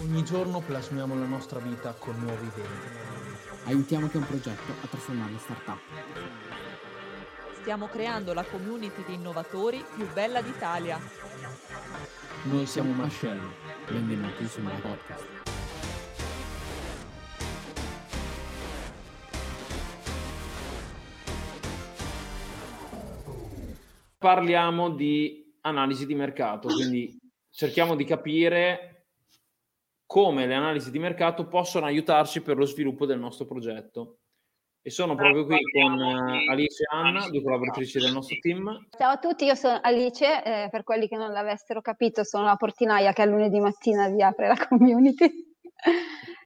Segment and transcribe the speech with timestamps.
[0.00, 2.64] Ogni giorno plasmiamo la nostra vita con nuove idee.
[3.66, 5.80] Aiutiamo ha un progetto a trasformarlo in startup.
[7.60, 10.98] Stiamo creando la community di innovatori più bella d'Italia.
[12.44, 13.52] Noi siamo Marcello,
[13.86, 15.26] benvenuti sul mio podcast.
[24.16, 27.14] Parliamo di analisi di mercato, quindi
[27.50, 28.91] cerchiamo di capire
[30.12, 34.18] come le analisi di mercato possono aiutarci per lo sviluppo del nostro progetto.
[34.82, 38.88] E sono proprio qui con uh, Alice e Anna, due collaboratrici del nostro team.
[38.90, 42.56] Ciao a tutti, io sono Alice, eh, per quelli che non l'avessero capito sono la
[42.56, 45.32] portinaia che a lunedì mattina vi apre la community.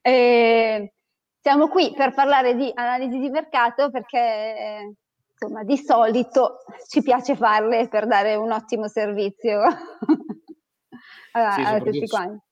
[0.00, 0.92] e
[1.40, 4.94] siamo qui per parlare di analisi di mercato perché eh,
[5.32, 6.58] insomma di solito
[6.88, 9.58] ci piace farle per dare un ottimo servizio
[11.32, 12.45] a, sì, a tutti quanti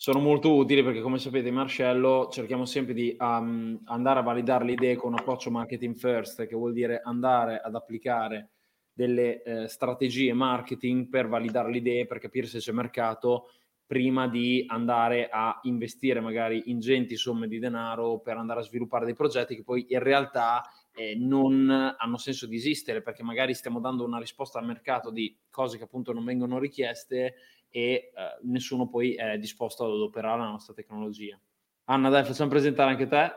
[0.00, 4.72] sono molto utili perché come sapete Marcello cerchiamo sempre di um, andare a validare le
[4.72, 8.50] idee con un approccio marketing first, che vuol dire andare ad applicare
[8.92, 13.50] delle eh, strategie marketing per validare le idee, per capire se c'è mercato
[13.88, 19.14] prima di andare a investire magari ingenti somme di denaro per andare a sviluppare dei
[19.14, 24.04] progetti che poi in realtà eh, non hanno senso di esistere perché magari stiamo dando
[24.04, 27.34] una risposta al mercato di cose che appunto non vengono richieste
[27.70, 28.10] e eh,
[28.42, 31.38] nessuno poi è disposto ad adoperare la nostra tecnologia.
[31.84, 33.32] Anna, dai, facciamo presentare anche te.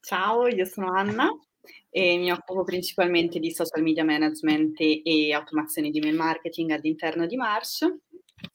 [0.00, 1.28] Ciao, io sono Anna
[1.88, 7.36] e mi occupo principalmente di social media management e automazione di mail marketing all'interno di
[7.36, 7.86] Marsh.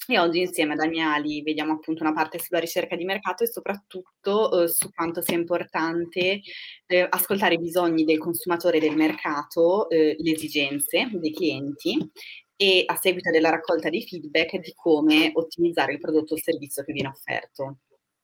[0.05, 4.63] E oggi insieme ad Amiali vediamo appunto una parte sulla ricerca di mercato e soprattutto
[4.63, 6.41] eh, su quanto sia importante
[6.85, 12.11] eh, ascoltare i bisogni del consumatore del mercato, eh, le esigenze dei clienti
[12.57, 16.91] e a seguito della raccolta di feedback di come ottimizzare il prodotto o servizio che
[16.91, 17.77] viene offerto.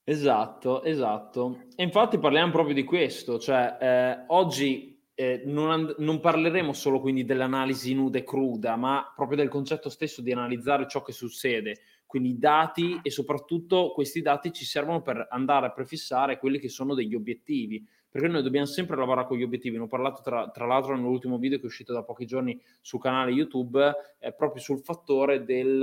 [0.04, 1.66] Esatto, esatto.
[1.76, 7.00] E infatti parliamo proprio di questo, cioè eh, oggi eh, non, and- non, parleremo solo
[7.00, 11.80] quindi dell'analisi nuda e cruda, ma proprio del concetto stesso di analizzare ciò che succede,
[12.14, 16.94] quindi dati e soprattutto questi dati ci servono per andare a prefissare quelli che sono
[16.94, 19.78] degli obiettivi, perché noi dobbiamo sempre lavorare con gli obiettivi.
[19.78, 23.02] Ne ho parlato tra, tra l'altro nell'ultimo video che è uscito da pochi giorni sul
[23.02, 25.82] canale YouTube, eh, proprio sul fattore del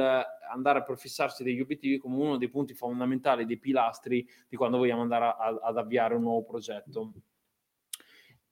[0.52, 5.02] andare a prefissarsi degli obiettivi come uno dei punti fondamentali, dei pilastri di quando vogliamo
[5.02, 7.10] andare a, a, ad avviare un nuovo progetto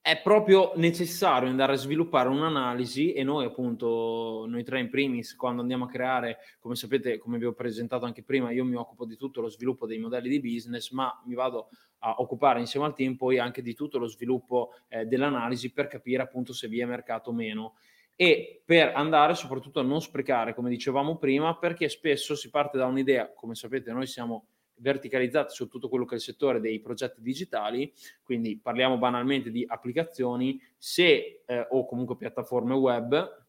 [0.01, 5.61] è proprio necessario andare a sviluppare un'analisi e noi appunto, noi tre in primis, quando
[5.61, 9.17] andiamo a creare, come sapete, come vi ho presentato anche prima, io mi occupo di
[9.17, 13.17] tutto lo sviluppo dei modelli di business, ma mi vado a occupare insieme al team
[13.17, 17.31] poi anche di tutto lo sviluppo eh, dell'analisi per capire appunto se vi è mercato
[17.31, 17.75] o meno.
[18.15, 22.87] E per andare soprattutto a non sprecare, come dicevamo prima, perché spesso si parte da
[22.87, 24.47] un'idea, come sapete noi siamo
[24.81, 29.65] verticalizzati su tutto quello che è il settore dei progetti digitali, quindi parliamo banalmente di
[29.66, 33.47] applicazioni, se eh, o comunque piattaforme web,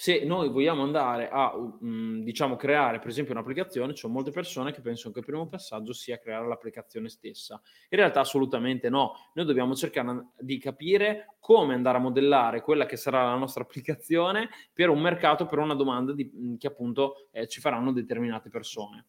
[0.00, 4.70] se noi vogliamo andare a um, diciamo creare per esempio un'applicazione, ci sono molte persone
[4.70, 7.60] che pensano che il primo passaggio sia creare l'applicazione stessa.
[7.88, 12.96] In realtà assolutamente no, noi dobbiamo cercare di capire come andare a modellare quella che
[12.96, 17.58] sarà la nostra applicazione per un mercato, per una domanda di, che appunto eh, ci
[17.58, 19.06] faranno determinate persone.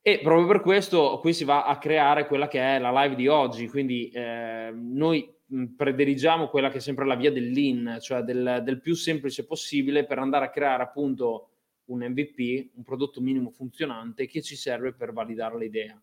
[0.00, 3.28] E proprio per questo qui si va a creare quella che è la live di
[3.28, 5.34] oggi, quindi eh, noi
[5.76, 10.04] prediligiamo quella che è sempre la via del lean, cioè del, del, più semplice possibile
[10.04, 11.50] per andare a creare appunto
[11.86, 16.00] un MVP, un prodotto minimo funzionante che ci serve per validare l'idea.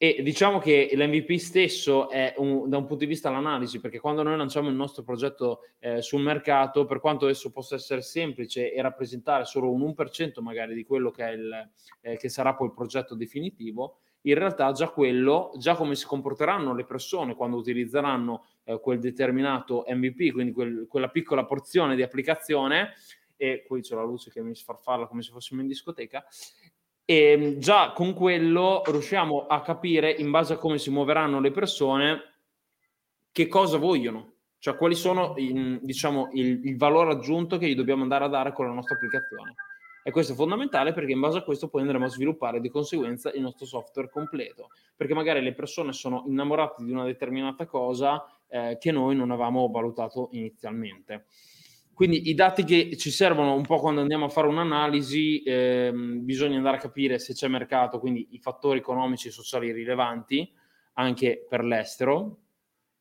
[0.00, 4.22] E diciamo che l'MVP stesso è un, da un punto di vista l'analisi, perché quando
[4.22, 8.80] noi lanciamo il nostro progetto eh, sul mercato, per quanto esso possa essere semplice e
[8.80, 11.70] rappresentare solo un 1% magari di quello che, il,
[12.02, 16.76] eh, che sarà poi il progetto definitivo, in realtà già quello, già come si comporteranno
[16.76, 22.92] le persone quando utilizzeranno eh, quel determinato MVP, quindi quel, quella piccola porzione di applicazione,
[23.36, 26.24] e qui c'è la luce che mi sfarfalla come se fossimo in discoteca,
[27.10, 31.50] e ehm, già con quello riusciamo a capire in base a come si muoveranno le
[31.50, 32.34] persone
[33.32, 38.02] che cosa vogliono, cioè quali sono in, diciamo, il, il, valore aggiunto che gli dobbiamo
[38.02, 39.54] andare a dare con la nostra applicazione.
[40.02, 43.30] E questo è fondamentale perché in base a questo poi andremo a sviluppare di conseguenza
[43.32, 48.76] il nostro software completo, perché magari le persone sono innamorate di una determinata cosa eh,
[48.78, 51.24] che noi non avevamo valutato inizialmente.
[51.98, 56.56] Quindi i dati che ci servono un po' quando andiamo a fare un'analisi, ehm, bisogna
[56.56, 60.48] andare a capire se c'è mercato, quindi i fattori economici e sociali rilevanti
[60.92, 62.38] anche per l'estero,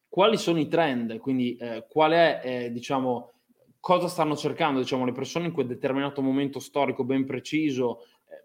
[0.10, 3.34] quali sono i trend, quindi eh, qual è, eh, diciamo,
[3.80, 8.00] cosa stanno cercando diciamo, le persone in quel determinato momento storico ben preciso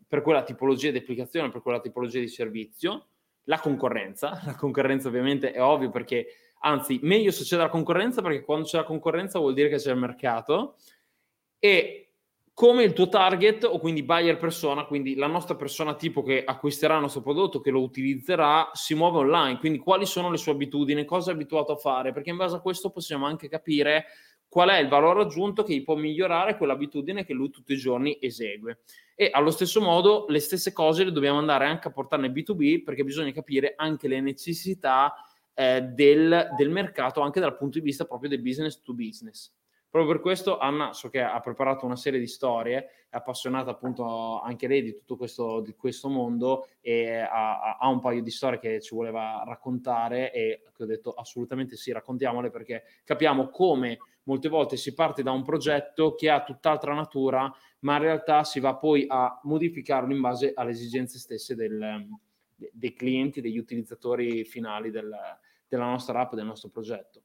[0.07, 3.07] per quella tipologia di applicazione, per quella tipologia di servizio,
[3.45, 4.39] la concorrenza.
[4.45, 6.27] La concorrenza ovviamente è ovvio perché,
[6.63, 9.93] anzi, meglio se c'è la concorrenza perché quando c'è la concorrenza vuol dire che c'è
[9.93, 10.77] il mercato.
[11.59, 12.03] E
[12.55, 16.95] come il tuo target o quindi buyer persona, quindi la nostra persona tipo che acquisterà
[16.97, 21.05] il nostro prodotto, che lo utilizzerà, si muove online, quindi quali sono le sue abitudini,
[21.05, 24.07] cosa è abituato a fare, perché in base a questo possiamo anche capire
[24.53, 28.19] qual è il valore aggiunto che gli può migliorare quell'abitudine che lui tutti i giorni
[28.21, 28.81] esegue.
[29.15, 32.83] E allo stesso modo le stesse cose le dobbiamo andare anche a portare nel B2B
[32.83, 35.15] perché bisogna capire anche le necessità
[35.55, 39.53] eh, del, del mercato anche dal punto di vista proprio del business to business.
[39.93, 44.41] Proprio per questo Anna so che ha preparato una serie di storie, è appassionata appunto
[44.41, 48.59] anche lei di tutto questo, di questo mondo e ha, ha, un paio di storie
[48.59, 54.49] che ci voleva raccontare e che ho detto assolutamente sì, raccontiamole perché capiamo come molte
[54.49, 58.77] volte si parte da un progetto che ha tutt'altra natura, ma in realtà si va
[58.77, 62.07] poi a modificarlo in base alle esigenze stesse del,
[62.73, 65.11] dei clienti, degli utilizzatori finali del,
[65.67, 67.23] della nostra app, del nostro progetto.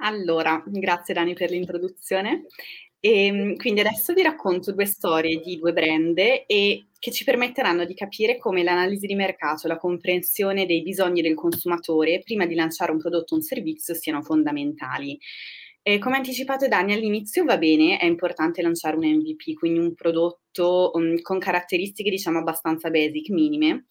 [0.00, 2.46] Allora, grazie Dani per l'introduzione.
[3.00, 7.84] E, ehm, quindi adesso vi racconto due storie di due brand e che ci permetteranno
[7.84, 12.90] di capire come l'analisi di mercato la comprensione dei bisogni del consumatore prima di lanciare
[12.90, 15.18] un prodotto o un servizio siano fondamentali.
[15.88, 20.90] E come anticipato Dani all'inizio va bene, è importante lanciare un MVP, quindi un prodotto
[20.92, 23.86] um, con caratteristiche diciamo abbastanza basic, minime,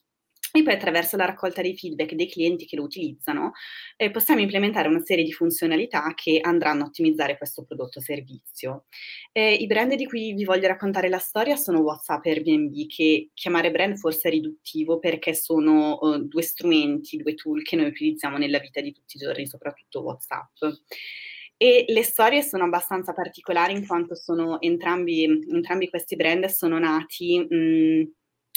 [0.51, 3.53] e poi attraverso la raccolta dei feedback dei clienti che lo utilizzano
[3.95, 8.85] eh, possiamo implementare una serie di funzionalità che andranno a ottimizzare questo prodotto o servizio.
[9.31, 13.31] Eh, I brand di cui vi voglio raccontare la storia sono WhatsApp e Airbnb, che
[13.33, 18.37] chiamare brand forse è riduttivo perché sono uh, due strumenti, due tool che noi utilizziamo
[18.37, 20.57] nella vita di tutti i giorni, soprattutto WhatsApp.
[21.59, 27.39] E le storie sono abbastanza particolari in quanto sono entrambi, entrambi questi brand sono nati
[27.39, 28.11] mh,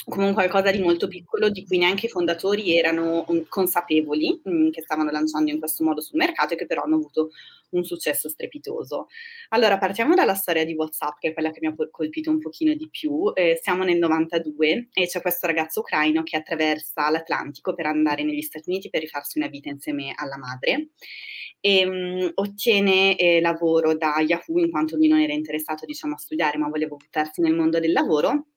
[0.05, 4.51] come un qualcosa di molto piccolo di cui neanche i fondatori erano um, consapevoli mh,
[4.51, 7.29] mm, che stavano lanciando in questo modo sul mercato e che però hanno avuto
[7.71, 9.07] un successo strepitoso.
[9.49, 12.73] Allora, partiamo dalla storia di WhatsApp, che è quella che mi ha colpito un pochino
[12.73, 13.31] di più.
[13.33, 18.41] Eh, siamo nel 92 e c'è questo ragazzo ucraino che attraversa l'Atlantico per andare negli
[18.41, 20.89] Stati Uniti per rifarsi una vita insieme alla madre
[21.61, 26.15] e mh, mm, ottiene eh, lavoro da Yahoo in quanto lui non era interessato diciamo
[26.15, 28.47] a studiare ma voleva buttarsi nel mondo del lavoro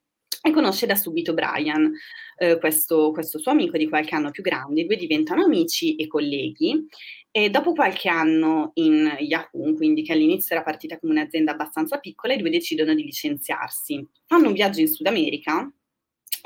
[0.45, 1.91] e conosce da subito Brian,
[2.37, 4.81] eh, questo, questo, suo amico di qualche anno più grande.
[4.81, 6.85] I due diventano amici e colleghi
[7.31, 12.35] e dopo qualche anno in Yahoo, quindi che all'inizio era partita come un'azienda abbastanza piccola,
[12.35, 14.07] i due decidono di licenziarsi.
[14.27, 15.67] Fanno un viaggio in Sud America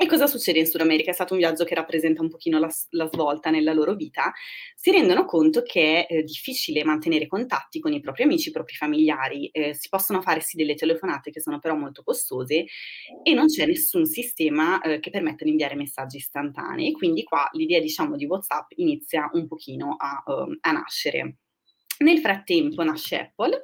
[0.02, 1.10] e cosa succede in Sud America?
[1.10, 4.32] È stato un viaggio che rappresenta un pochino la, la svolta nella loro vita.
[4.74, 8.76] Si rendono conto che è eh, difficile mantenere contatti con i propri amici, i propri
[8.76, 9.48] familiari.
[9.48, 12.64] Eh, si possono fare sì delle telefonate che sono però molto costose
[13.22, 16.92] e non c'è nessun sistema eh, che permetta di inviare messaggi istantanei.
[16.92, 21.36] Quindi qua l'idea, diciamo, di WhatsApp inizia un pochino a, um, a nascere.
[21.98, 23.62] Nel frattempo nasce Apple,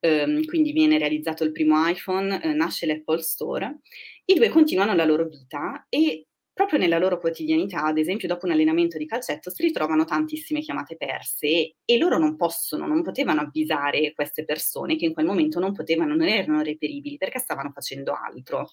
[0.00, 3.78] ehm, quindi viene realizzato il primo iPhone, eh, nasce l'Apple Store
[4.26, 8.52] i due continuano la loro vita e proprio nella loro quotidianità, ad esempio dopo un
[8.52, 14.14] allenamento di calcetto, si ritrovano tantissime chiamate perse e loro non possono, non potevano avvisare
[14.14, 18.70] queste persone che in quel momento non potevano, non erano reperibili perché stavano facendo altro.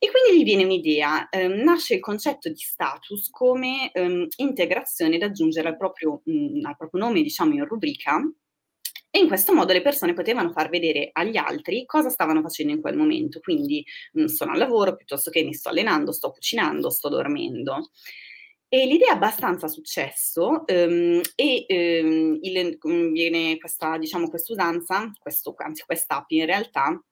[0.00, 5.26] E quindi gli viene un'idea, ehm, nasce il concetto di status come ehm, integrazione da
[5.26, 8.20] aggiungere al proprio, mh, al proprio nome, diciamo in rubrica,
[9.10, 12.80] e in questo modo le persone potevano far vedere agli altri cosa stavano facendo in
[12.80, 13.40] quel momento.
[13.40, 17.90] Quindi mh, mm, sono al lavoro piuttosto che mi sto allenando, sto cucinando, sto dormendo.
[18.70, 21.66] E l'idea è abbastanza successo um, e
[22.02, 27.02] um, il, um, viene questa, diciamo, quest'usanza, questo, anzi quest'app in realtà,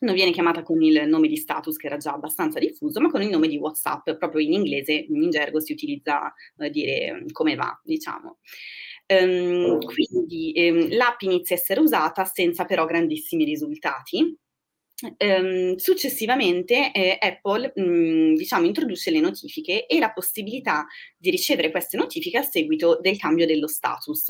[0.00, 3.20] non viene chiamata con il nome di status che era già abbastanza diffuso, ma con
[3.20, 7.78] il nome di WhatsApp, proprio in inglese, in gergo si utilizza uh, dire come va,
[7.84, 8.38] diciamo.
[9.20, 14.36] Um, quindi um, l'app inizia a essere usata senza però grandissimi risultati.
[15.18, 21.72] Um, successivamente eh, Apple mh, mm, diciamo, introduce le notifiche e la possibilità di ricevere
[21.72, 24.26] queste notifiche a seguito del cambio dello status.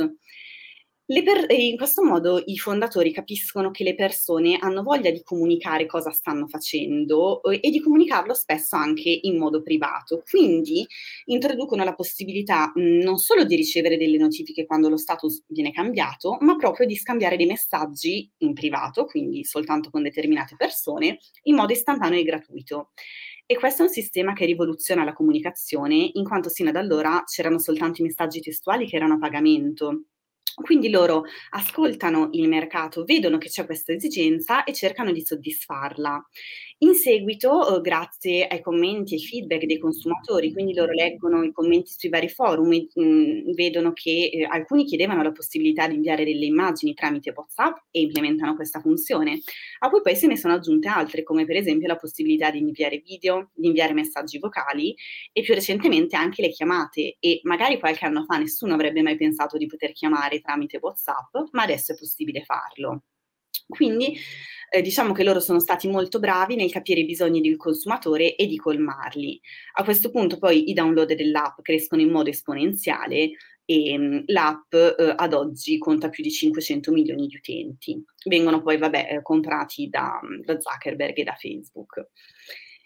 [1.04, 6.10] Per- in questo modo i fondatori capiscono che le persone hanno voglia di comunicare cosa
[6.10, 10.22] stanno facendo e di comunicarlo spesso anche in modo privato.
[10.28, 10.86] Quindi
[11.26, 16.56] introducono la possibilità non solo di ricevere delle notifiche quando lo status viene cambiato, ma
[16.56, 22.20] proprio di scambiare dei messaggi in privato, quindi soltanto con determinate persone, in modo istantaneo
[22.20, 22.92] e gratuito.
[23.44, 27.58] E questo è un sistema che rivoluziona la comunicazione, in quanto sino ad allora c'erano
[27.58, 30.04] soltanto i messaggi testuali che erano a pagamento
[30.54, 36.24] Quindi loro ascoltano il mercato, vedono che c'è questa esigenza e cercano di soddisfarla.
[36.82, 41.52] In seguito, eh, grazie ai commenti e ai feedback dei consumatori, quindi loro leggono i
[41.52, 45.94] commenti sui vari forum, e, mh, mm, vedono che eh, alcuni chiedevano la possibilità di
[45.94, 49.40] inviare delle immagini tramite WhatsApp e implementano questa funzione,
[49.78, 52.98] a cui poi se ne sono aggiunte altre, come per esempio la possibilità di inviare
[52.98, 54.92] video, di inviare messaggi vocali
[55.32, 57.16] e più recentemente anche le chiamate.
[57.20, 61.62] E magari qualche anno fa nessuno avrebbe mai pensato di poter chiamare tramite WhatsApp, ma
[61.62, 63.04] adesso è possibile farlo.
[63.66, 64.14] Quindi
[64.70, 68.46] eh, diciamo che loro sono stati molto bravi nel capire i bisogni del consumatore e
[68.46, 69.40] di colmarli.
[69.74, 73.32] A questo punto poi i download dell'app crescono in modo esponenziale
[73.64, 78.02] e mh, mm, l'app eh, ad oggi conta più di 500 milioni di utenti.
[78.26, 82.08] Vengono poi, vabbè, eh, comprati da, mm, da, Zuckerberg e da Facebook.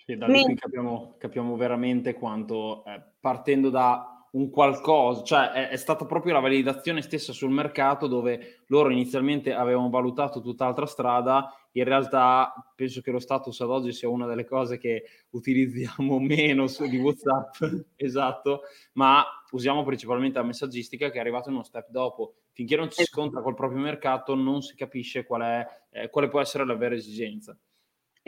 [0.06, 5.76] E da lì capiamo, capiamo, veramente quanto, eh, partendo da un qualcosa, cioè è, è,
[5.76, 11.85] stata proprio la validazione stessa sul mercato dove loro inizialmente avevano valutato tutt'altra strada, in
[11.85, 16.87] realtà penso che lo status ad oggi sia una delle cose che utilizziamo meno su,
[16.87, 17.55] di WhatsApp,
[17.97, 18.61] esatto,
[18.93, 22.35] ma usiamo principalmente la messaggistica che è arrivata uno step dopo.
[22.52, 26.40] Finché non si scontra col proprio mercato non si capisce qual è, eh, quale può
[26.40, 27.57] essere la vera esigenza.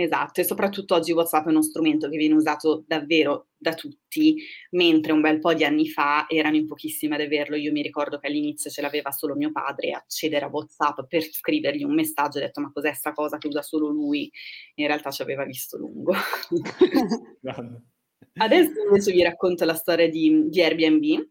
[0.00, 4.36] Esatto, e soprattutto oggi WhatsApp è uno strumento che viene usato davvero da tutti,
[4.70, 7.56] mentre un bel po' di anni fa erano in pochissimi ad averlo.
[7.56, 11.82] Io mi ricordo che all'inizio ce l'aveva solo mio padre, accedere a WhatsApp per scrivergli
[11.82, 14.30] un messaggio, ho detto ma cos'è sta cosa che usa solo lui?
[14.76, 16.12] In realtà ci aveva visto lungo.
[18.34, 21.26] Adesso invece vi racconto la storia di, di Airbnb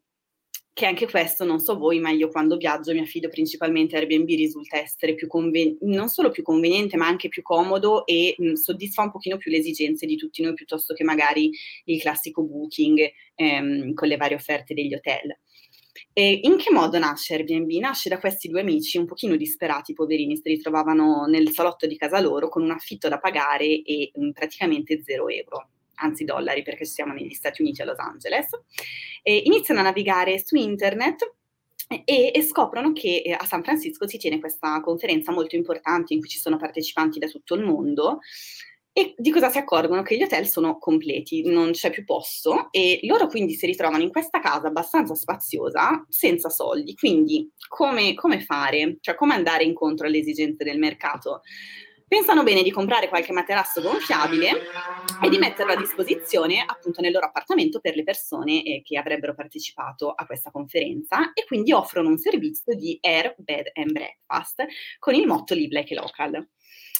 [0.77, 4.27] che anche questo, non so voi, ma io quando viaggio mi affido principalmente a Airbnb,
[4.27, 9.01] risulta essere più conven- non solo più conveniente, ma anche più comodo e mh, soddisfa
[9.01, 11.49] un pochino più le esigenze di tutti noi piuttosto che magari
[11.85, 15.35] il classico booking ehm, con le varie offerte degli hotel.
[16.13, 17.71] E in che modo nasce Airbnb?
[17.79, 22.19] Nasce da questi due amici un pochino disperati, poverini, si ritrovavano nel salotto di casa
[22.21, 27.13] loro con un affitto da pagare e mh, praticamente zero euro anzi dollari perché siamo
[27.13, 28.49] negli Stati Uniti a Los Angeles,
[29.21, 31.33] e iniziano a navigare su internet
[32.03, 36.19] e, e, scoprono che eh, a San Francisco si tiene questa conferenza molto importante in
[36.19, 38.19] cui ci sono partecipanti da tutto il mondo
[38.97, 40.01] e di cosa si accorgono?
[40.01, 44.09] Che gli hotel sono completi, non c'è più posto e loro quindi si ritrovano in
[44.09, 46.95] questa casa abbastanza spaziosa senza soldi.
[46.95, 48.97] Quindi come, come fare?
[48.99, 51.41] Cioè come andare incontro alle esigenze del mercato?
[52.07, 54.51] Pensano bene di comprare qualche materasso gonfiabile
[55.21, 59.35] e di metterlo a disposizione appunto nel loro appartamento per le persone eh, che avrebbero
[59.35, 64.65] partecipato a questa conferenza e quindi offrono un servizio di air, bed and breakfast
[64.99, 66.47] con il motto Live Like Local.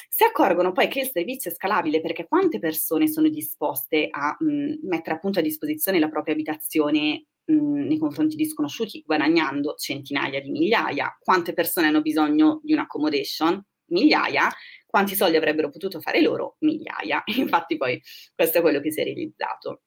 [0.10, 4.88] Si accorgono poi che il servizio è scalabile perché quante persone sono disposte a mh,
[4.88, 10.50] mettere appunto a disposizione la propria abitazione mh, nei confronti di sconosciuti guadagnando centinaia di
[10.50, 13.64] migliaia, quante persone hanno bisogno di un'accommodation?
[13.88, 14.50] Migliaia,
[14.86, 16.56] quanti soldi avrebbero potuto fare loro?
[16.60, 17.24] Migliaia.
[17.38, 18.02] Infatti poi
[18.34, 19.82] questo è quello che si è realizzato.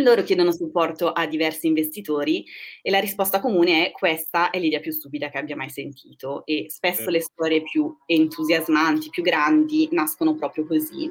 [0.00, 2.44] Loro chiedono supporto a diversi investitori
[2.82, 6.66] e la risposta comune è questa è l'idea più stupida che abbia mai sentito e
[6.68, 11.10] spesso le storie più entusiasmanti, più grandi nascono proprio così.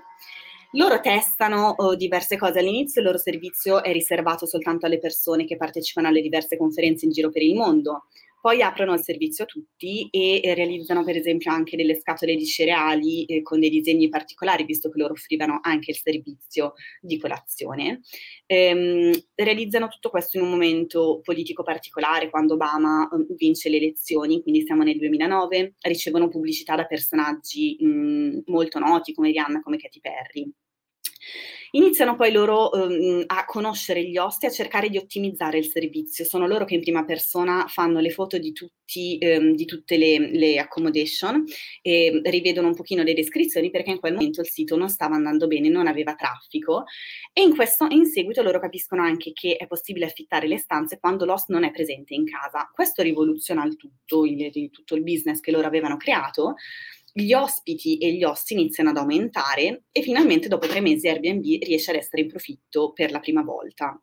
[0.71, 5.57] Loro testano oh, diverse cose all'inizio, il loro servizio è riservato soltanto alle persone che
[5.57, 8.05] partecipano alle diverse conferenze in giro per il mondo
[8.39, 13.25] poi aprono il servizio a tutti e, realizzano per esempio anche delle scatole di cereali
[13.25, 18.01] eh, con dei disegni particolari, visto che loro offrivano anche il servizio di colazione.
[18.45, 24.41] Ehm, realizzano tutto questo in un momento politico particolare, quando Obama um, vince le elezioni,
[24.41, 29.99] quindi siamo nel 2009, ricevono pubblicità da personaggi mh, molto noti come Rihanna, come Katy
[29.99, 30.51] Perry.
[31.71, 36.23] Iniziano poi loro um, a conoscere gli osti, a cercare di ottimizzare il servizio.
[36.23, 40.31] Sono loro che in prima persona fanno le foto di, tutti, um, di tutte le,
[40.31, 41.43] le, accommodation
[41.81, 45.47] e rivedono un pochino le descrizioni perché in quel momento il sito non stava andando
[45.47, 46.85] bene, non aveva traffico
[47.33, 51.25] e in, questo, in seguito loro capiscono anche che è possibile affittare le stanze quando
[51.25, 52.69] l'host non è presente in casa.
[52.73, 56.55] Questo rivoluziona il tutto, il, tutto il business che loro avevano creato
[57.19, 61.89] gli ospiti e gli host iniziano ad aumentare e finalmente dopo tre mesi Airbnb riesce
[61.89, 63.99] ad essere in profitto per la prima volta.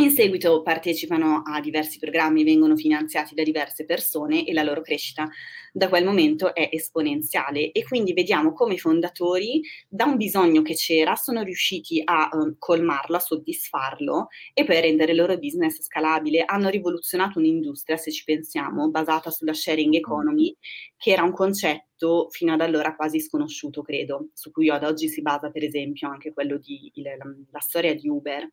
[0.00, 5.28] In seguito partecipano a diversi programmi, vengono finanziati da diverse persone e la loro crescita
[5.72, 10.74] da quel momento è esponenziale e quindi vediamo come i fondatori da un bisogno che
[10.74, 15.82] c'era sono riusciti a um, colmarlo, a soddisfarlo e poi a rendere il loro business
[15.82, 16.44] scalabile.
[16.46, 20.56] Hanno rivoluzionato un'industria, se ci pensiamo, basata sulla sharing economy
[20.98, 25.22] che era un concetto fino ad allora quasi sconosciuto, credo, su cui ad oggi si
[25.22, 27.16] basa per esempio anche quello di il, la,
[27.50, 28.50] la, storia di Uber.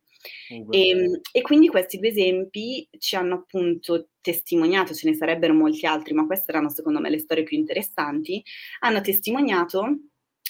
[0.50, 0.80] Uber.
[0.80, 5.86] E, ehm, e, quindi questi due esempi ci hanno appunto testimoniato, ce ne sarebbero molti
[5.86, 8.42] altri, ma queste erano secondo me le storie più interessanti,
[8.80, 9.98] hanno testimoniato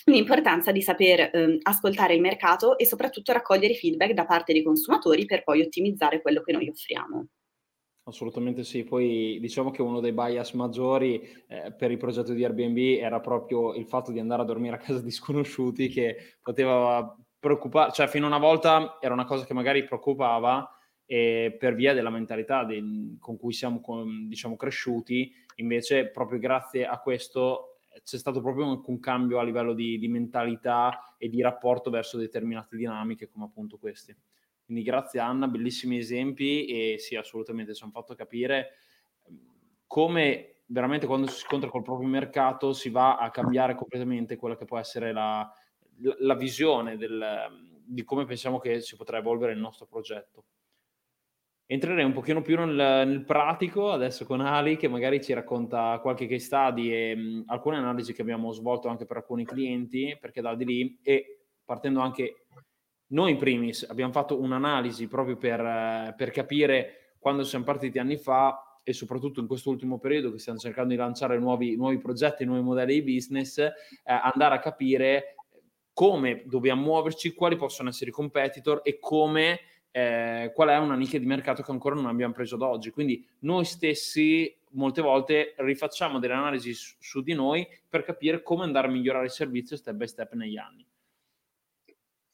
[0.05, 5.25] l'importanza di saper eh, ascoltare il mercato e soprattutto raccogliere feedback da parte dei consumatori
[5.25, 7.27] per poi ottimizzare quello che noi offriamo.
[8.09, 13.01] Assolutamente sì, poi diciamo che uno dei bias maggiori eh, per il progetto di Airbnb
[13.01, 17.91] era proprio il fatto di andare a dormire a casa di sconosciuti che poteva preoccupare,
[17.91, 20.71] cioè fino a una volta era una cosa che magari preoccupava
[21.05, 23.81] e per via della mentalità di, con cui siamo
[24.29, 29.73] diciamo, cresciuti, invece proprio grazie a questo c'è stato proprio un, un cambio a livello
[29.73, 34.15] di, di mentalità e di rapporto verso determinate dinamiche come appunto questi.
[34.67, 38.71] Quindi grazie Anna, bellissimi esempi e sì, assolutamente ci hanno fatto capire
[39.29, 39.39] ehm,
[39.87, 44.65] come veramente quando si scontra col proprio mercato si va a cambiare completamente quella che
[44.65, 45.49] può essere la,
[45.99, 47.25] la, la visione del,
[47.85, 50.45] di come pensiamo che si potrà evolvere il nostro progetto.
[51.69, 56.27] Entrerei un pochino più nel, nel, pratico adesso con Ali che magari ci racconta qualche
[56.27, 60.55] case study e mh, alcune analisi che abbiamo svolto anche per alcuni clienti perché da
[60.55, 62.47] di lì e partendo anche
[63.09, 68.81] noi in primis abbiamo fatto un'analisi proprio per, per capire quando siamo partiti anni fa
[68.83, 72.63] e soprattutto in questo ultimo periodo che stiamo cercando di lanciare nuovi, nuovi progetti, nuovi
[72.63, 73.73] modelli di business, eh,
[74.05, 75.35] andare a capire
[75.93, 79.61] come dobbiamo muoverci, quali possono essere i competitor e come,
[79.91, 82.91] eh, qual è una nicchia di mercato che ancora non abbiamo preso ad oggi.
[82.91, 88.65] Quindi noi stessi molte volte rifacciamo delle analisi su, su di noi per capire come
[88.65, 90.87] andare a migliorare il servizio step by step negli anni.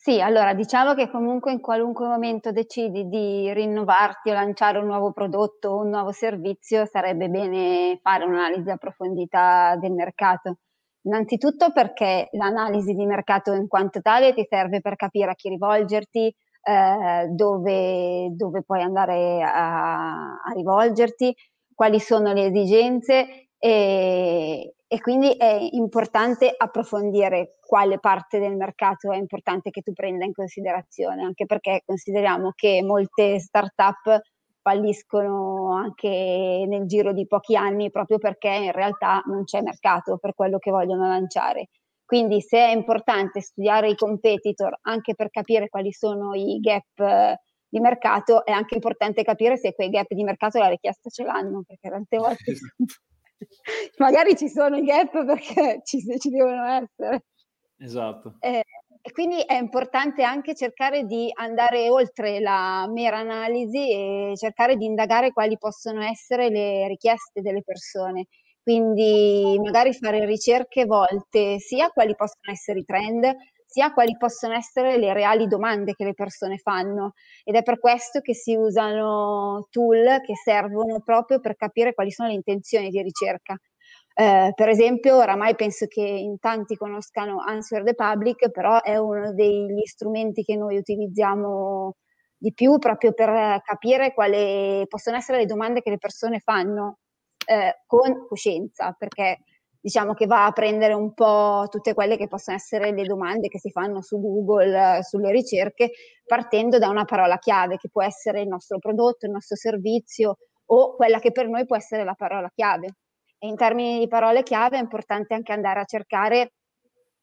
[0.04, 5.12] Sì, allora diciamo che comunque in qualunque momento decidi di rinnovarti o lanciare un nuovo
[5.12, 10.56] prodotto o un nuovo servizio, sarebbe bene fare un'analisi approfondita del mercato.
[11.02, 16.34] Innanzitutto perché l'analisi di mercato in quanto tale ti serve per capire a chi rivolgerti,
[16.64, 21.32] eh, dove, dove, puoi andare a, a rivolgerti,
[21.76, 29.16] quali sono le esigenze e, e quindi è importante approfondire quale parte del mercato è
[29.16, 34.20] importante che tu prenda in considerazione, anche perché consideriamo che molte start-up
[34.60, 40.34] falliscono anche nel giro di pochi anni proprio perché in realtà non c'è mercato per
[40.34, 41.68] quello che vogliono lanciare.
[42.04, 47.36] Quindi se è importante studiare i competitor anche per capire quali sono i gap
[47.68, 51.62] di mercato, è anche importante capire se quei gap di mercato la richiesta ce l'hanno,
[51.64, 53.11] perché tante volte esatto.
[53.98, 57.24] Magari ci sono i gap perché ci, ci devono essere.
[57.78, 58.36] Esatto.
[58.40, 58.62] Eh,
[59.04, 64.84] e quindi è importante anche cercare di andare oltre la mera analisi e cercare di
[64.84, 68.26] indagare quali possono essere le richieste delle persone.
[68.62, 73.24] Quindi magari fare ricerche volte sia quali possono essere i trend,
[73.72, 78.20] sia quali possono essere le reali domande che le persone fanno ed è per questo
[78.20, 83.56] che si usano tool che servono proprio per capire quali sono le intenzioni di ricerca.
[84.14, 89.32] Eh, per esempio, oramai penso che in tanti conoscano Answer the Public, però è uno
[89.32, 91.94] degli strumenti che noi utilizziamo
[92.36, 96.98] di più proprio per capire quali possono essere le domande che le persone fanno
[97.46, 99.38] eh, con coscienza, perché
[99.82, 103.58] diciamo che va a prendere un po' tutte quelle che possono essere le domande che
[103.58, 105.90] si fanno su Google, sulle ricerche,
[106.24, 110.94] partendo da una parola chiave che può essere il nostro prodotto, il nostro servizio o
[110.94, 112.94] quella che per noi può essere la parola chiave.
[113.38, 116.52] E in termini di parole chiave è importante anche andare a cercare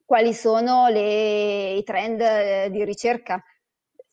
[0.03, 3.41] quali sono le, i trend eh, di ricerca,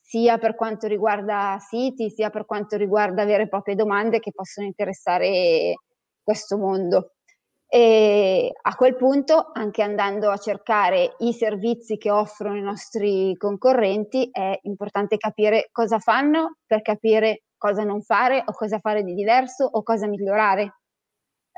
[0.00, 4.68] sia per quanto riguarda siti, sia per quanto riguarda vere e proprie domande che possono
[4.68, 5.74] interessare
[6.22, 7.15] questo mondo.
[7.68, 14.28] E a quel punto, anche andando a cercare i servizi che offrono i nostri concorrenti,
[14.30, 19.64] è importante capire cosa fanno per capire cosa non fare o cosa fare di diverso
[19.64, 20.76] o cosa migliorare.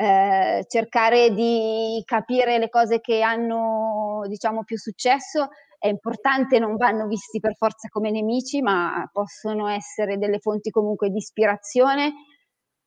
[0.01, 7.07] Eh, cercare di capire le cose che hanno, diciamo, più successo è importante, non vanno
[7.07, 12.13] visti per forza come nemici, ma possono essere delle fonti comunque di ispirazione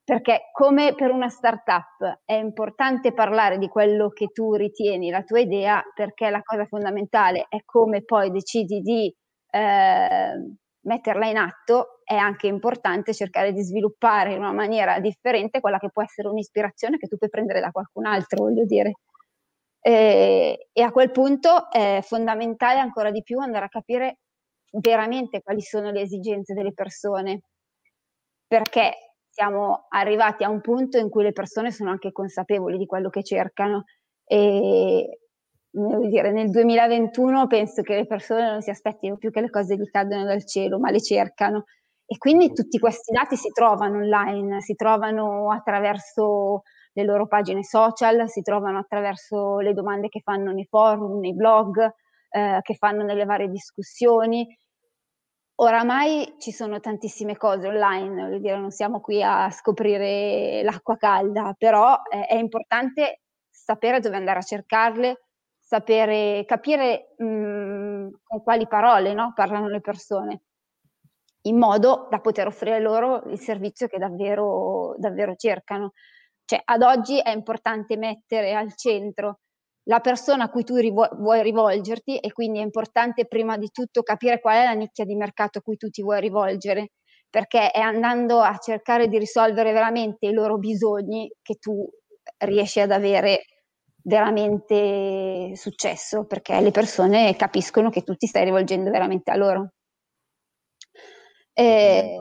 [0.03, 5.39] perché come per una startup è importante parlare di quello che tu ritieni la tua
[5.39, 9.13] idea, perché la cosa fondamentale è come poi decidi di
[9.51, 15.77] eh, metterla in atto, è anche importante cercare di sviluppare in una maniera differente quella
[15.77, 18.93] che può essere un'ispirazione che tu puoi prendere da qualcun altro, voglio dire.
[19.79, 24.17] E, e a quel punto è fondamentale ancora di più andare a capire
[24.71, 27.41] veramente quali sono le esigenze delle persone,
[28.47, 29.10] perché
[29.41, 33.23] siamo arrivati a un punto in cui le persone sono anche consapevoli di quello che
[33.23, 33.85] cercano
[34.23, 35.17] e
[35.71, 39.89] dire, nel 2021 penso che le persone non si aspettino più che le cose gli
[39.89, 41.63] cadano dal cielo, ma le cercano.
[42.05, 46.61] E quindi tutti questi dati si trovano online, si trovano attraverso
[46.93, 51.79] le loro pagine social, si trovano attraverso le domande che fanno nei forum, nei blog,
[52.29, 54.45] eh, che fanno nelle varie discussioni.
[55.63, 61.53] Oramai ci sono tantissime cose online, voglio dire, non siamo qui a scoprire l'acqua calda,
[61.55, 65.25] però eh, è importante sapere dove andare a cercarle,
[65.59, 70.41] sapere, capire mh, mm, con quali parole no, parlano le persone,
[71.43, 75.91] in modo da poter offrire loro il servizio che davvero, davvero cercano.
[76.43, 79.41] Cioè, ad oggi è importante mettere al centro
[79.85, 84.03] la persona a cui tu rivo- vuoi rivolgerti e quindi è importante prima di tutto
[84.03, 86.91] capire qual è la nicchia di mercato a cui tu ti vuoi rivolgere,
[87.29, 91.87] perché è andando a cercare di risolvere veramente i loro bisogni che tu
[92.39, 93.45] riesci ad avere
[94.03, 99.71] veramente successo, perché le persone capiscono che tu ti stai rivolgendo veramente a loro.
[101.53, 102.17] Eh,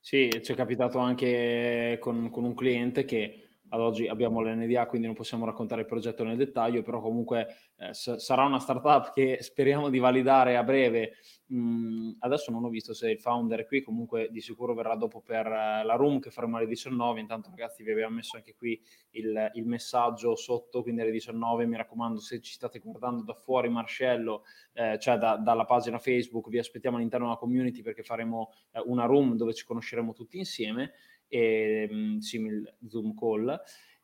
[0.00, 5.06] sì, ci è capitato anche con, con un cliente che ad oggi abbiamo l'NDA, quindi
[5.06, 9.38] non possiamo raccontare il progetto nel dettaglio, però comunque eh, s- sarà una startup che
[9.42, 11.16] speriamo di validare a breve.
[11.52, 15.20] Mm, adesso non ho visto se il founder è qui, comunque di sicuro verrà dopo
[15.20, 17.20] per uh, la room che faremo alle 19.
[17.20, 21.76] Intanto ragazzi vi abbiamo messo anche qui il, il, messaggio sotto, quindi alle 19 mi
[21.76, 26.58] raccomando se ci state guardando da fuori Marcello, eh, cioè da, dalla pagina Facebook, vi
[26.58, 30.92] aspettiamo all'interno della community perché faremo eh, una room dove ci conosceremo tutti insieme
[31.28, 33.60] e, um, simil Zoom call.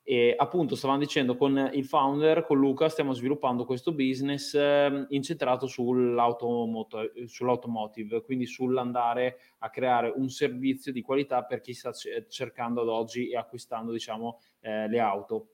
[0.07, 5.67] E appunto stavamo dicendo con il founder, con Luca, stiamo sviluppando questo business eh, incentrato
[5.67, 11.91] sull'automotive, quindi sull'andare a creare un servizio di qualità per chi sta
[12.29, 15.53] cercando ad oggi e acquistando diciamo, eh, le auto.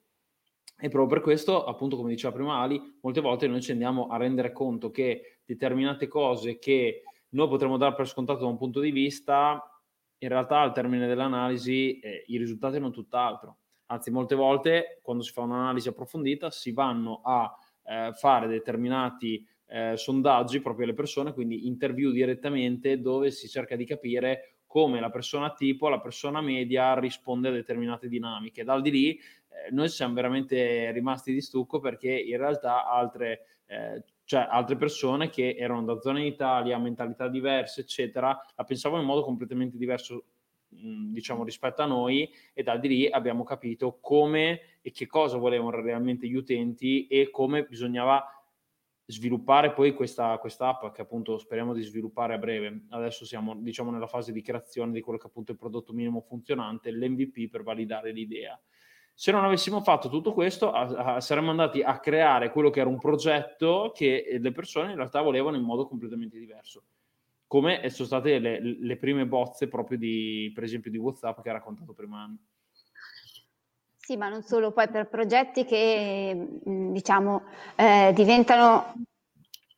[0.82, 4.16] E proprio per questo, appunto, come diceva prima Ali, molte volte noi ci andiamo a
[4.16, 8.90] rendere conto che determinate cose che noi potremmo dare per scontato da un punto di
[8.90, 9.69] vista,
[10.22, 13.56] in realtà al termine dell'analisi eh, i risultati erano tutt'altro.
[13.86, 17.52] Anzi, molte volte quando si fa un'analisi approfondita si vanno a
[17.84, 23.84] eh, fare determinati eh, sondaggi proprio alle persone, quindi interview direttamente dove si cerca di
[23.84, 28.62] capire come la persona tipo, la persona media risponde a determinate dinamiche.
[28.62, 34.04] Dal di lì eh, noi siamo veramente rimasti di stucco perché in realtà altre eh,
[34.30, 39.22] cioè altre persone che erano da zone d'Italia, mentalità diverse, eccetera, la pensavano in modo
[39.22, 40.26] completamente diverso
[40.68, 45.82] diciamo rispetto a noi e da di lì abbiamo capito come e che cosa volevano
[45.82, 48.24] realmente gli utenti e come bisognava
[49.04, 52.84] sviluppare poi questa, questa app che appunto speriamo di sviluppare a breve.
[52.90, 56.20] Adesso siamo diciamo nella fase di creazione di quello che appunto è il prodotto minimo
[56.20, 58.56] funzionante, l'MVP per validare l'idea.
[59.20, 62.88] Se non avessimo fatto tutto questo, a, a, saremmo andati a creare quello che era
[62.88, 66.84] un progetto che le persone in realtà volevano in modo completamente diverso.
[67.46, 71.52] Come sono state le, le prime bozze proprio di, per esempio, di WhatsApp che ha
[71.52, 72.38] raccontato prima Anna.
[73.94, 77.42] Sì, ma non solo, poi per progetti che diciamo
[77.76, 78.94] eh, diventano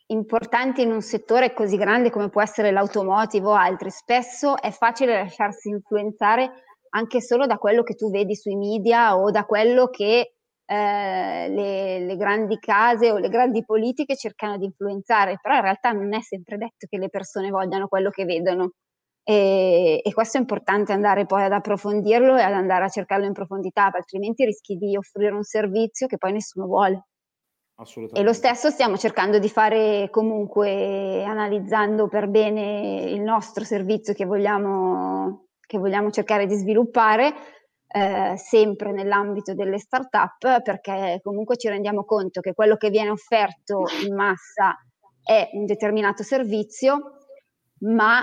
[0.06, 5.14] importanti in un settore così grande come può essere l'automotive o altri, spesso è facile
[5.14, 6.62] lasciarsi influenzare
[6.94, 11.98] anche solo da quello che tu vedi sui media o da quello che eh, le,
[12.00, 16.20] le, grandi case o le grandi politiche cercano di influenzare, però in realtà non è
[16.20, 18.72] sempre detto che le persone vogliano quello che vedono.
[19.24, 23.32] E, e, questo è importante andare poi ad approfondirlo e ad andare a cercarlo in
[23.32, 27.06] profondità, altrimenti rischi di offrire un servizio che poi nessuno vuole.
[28.12, 34.24] E lo stesso stiamo cercando di fare comunque analizzando per bene il nostro servizio che
[34.24, 37.32] vogliamo che vogliamo cercare di sviluppare
[37.88, 43.84] eh, sempre nell'ambito delle start-up perché comunque ci rendiamo conto che quello che viene offerto
[44.06, 44.76] in massa
[45.24, 47.12] è un determinato servizio,
[47.84, 48.22] ma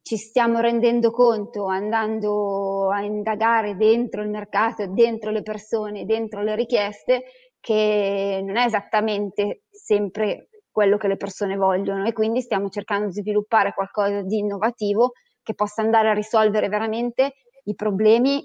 [0.00, 6.54] ci stiamo rendendo conto andando a indagare dentro il mercato, dentro le persone, dentro le
[6.54, 7.24] richieste,
[7.60, 12.06] che non è esattamente sempre quello che le persone vogliono.
[12.06, 15.12] E quindi stiamo cercando di sviluppare qualcosa di innovativo
[15.46, 18.44] che possa andare a risolvere veramente i problemi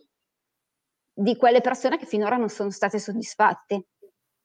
[1.11, 3.87] di quelle persone che finora non sono state soddisfatte.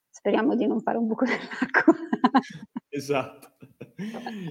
[0.08, 1.92] Speriamo di non fare un buco nell'acqua.
[2.88, 3.56] esatto.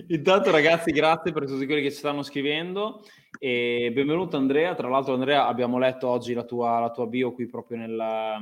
[0.10, 3.04] Intanto ragazzi, grazie per tutti quelli che ci stanno scrivendo
[3.40, 4.76] e benvenuto Andrea.
[4.76, 8.40] Tra l'altro Andrea abbiamo letto oggi la tua, la tua bio qui proprio nella,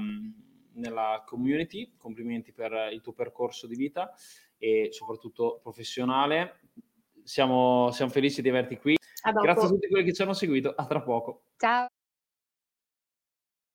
[0.73, 1.93] nella community.
[1.95, 4.13] Complimenti per il tuo percorso di vita
[4.57, 6.59] e soprattutto professionale.
[7.23, 8.97] Siamo, siamo felici di averti qui.
[9.31, 10.73] Grazie a tutti quelli che ci hanno seguito.
[10.75, 11.43] A tra poco.
[11.57, 11.92] Ciao.